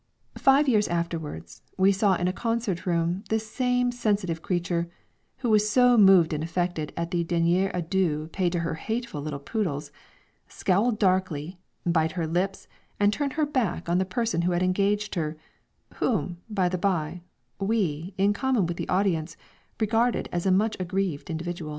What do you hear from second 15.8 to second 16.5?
whom,